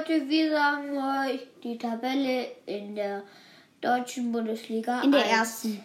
[0.00, 3.22] Leute, wir sagen euch die Tabelle in der
[3.80, 5.02] deutschen Bundesliga.
[5.02, 5.30] In der 1.
[5.30, 5.84] ersten.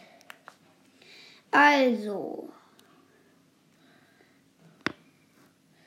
[1.52, 2.50] Also,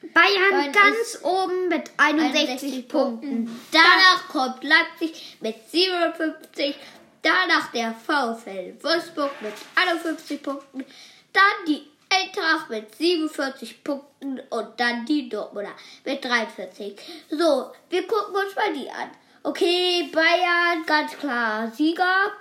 [0.02, 3.28] Bayern Bayern ganz oben mit 61, 61 Punkten.
[3.46, 3.60] Punkten.
[3.72, 6.76] Danach kommt Leipzig mit 57.
[7.22, 10.84] Danach der VfL Wolfsburg mit 51 Punkten.
[11.32, 15.72] Dann die Eintracht mit 47 Punkten und dann die Dortmunder
[16.04, 16.98] mit 43.
[17.30, 19.10] So, wir gucken uns mal die an.
[19.42, 22.32] Okay, Bayern ganz klar Sieger.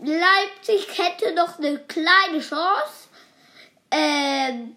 [0.00, 3.08] Leipzig hätte noch eine kleine Chance.
[3.90, 4.76] Ähm,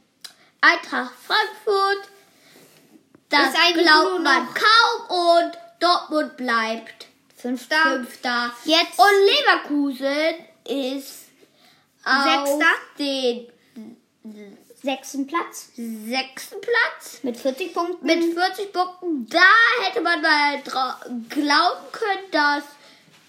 [0.61, 2.09] Eintracht Frankfurt.
[3.29, 7.75] Das glaubt man kaum und Dortmund bleibt Fünfter.
[7.83, 8.51] Fünfter.
[8.65, 10.35] Jetzt Und Leverkusen
[10.65, 11.27] ist
[12.03, 12.73] auf Sechster.
[12.97, 13.47] den
[14.83, 18.05] Sechsten Platz sechsten Platz mit 40 Punkten.
[18.05, 19.27] mit 40 Punkten.
[19.29, 22.63] Da hätte man mal glauben können, dass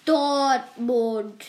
[0.04, 1.44] Dortmund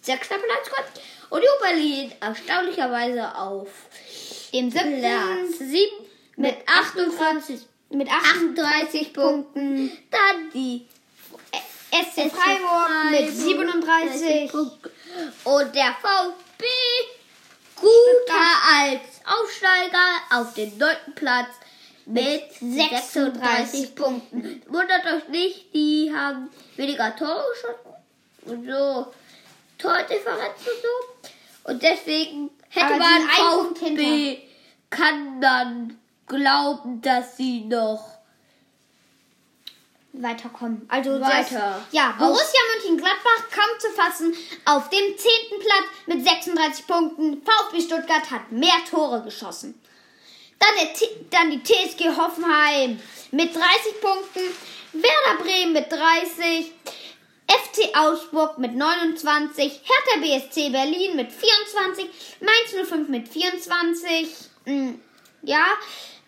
[0.00, 1.00] sechster Platz kommt.
[1.30, 3.68] Und Union Berlin erstaunlicherweise auf
[4.52, 5.78] dem siebten Platz 7
[6.36, 9.92] mit 48 mit 38 38 Punkten.
[10.10, 10.86] Dann die
[11.92, 14.50] SC Freiburg mit 37.
[14.50, 14.90] Punkten.
[15.44, 16.64] Und der VB
[17.82, 18.44] guter
[18.80, 21.48] als Aufsteiger auf den neunten Platz
[22.06, 24.62] mit 36 36 Punkten.
[24.68, 27.92] Wundert euch nicht, die haben weniger Tore geschossen
[28.46, 29.12] und so
[29.78, 31.70] Tordifferenz und so.
[31.70, 34.38] Und deswegen hätte Aber man VfB
[34.90, 38.18] kann man glauben, dass sie noch
[40.12, 40.86] weiterkommen.
[40.88, 41.80] Also Weiter.
[41.82, 47.42] Das, ja, Borussia Mönchengladbach kaum zu fassen auf dem zehnten Platz mit 36 Punkten.
[47.42, 49.80] VfB Stuttgart hat mehr Tore geschossen.
[50.58, 53.00] Dann, der, T- dann die TSG Hoffenheim
[53.32, 54.40] mit 30 Punkten.
[54.92, 56.70] Werder Bremen mit 30.
[57.48, 59.80] FC Augsburg mit 29.
[59.82, 62.06] Hertha BSC Berlin mit 24.
[62.40, 64.28] Mainz 05 mit 24.
[64.66, 64.90] Mm,
[65.42, 65.64] ja.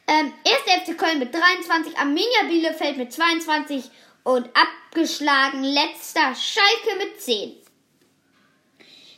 [0.07, 0.85] Ähm, 1.
[0.85, 3.91] FC Köln mit 23, Arminia Bielefeld mit 22
[4.23, 7.55] und abgeschlagen letzter Schalke mit 10.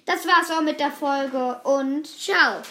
[0.05, 2.63] Das war's auch mit der Folge und Ciao.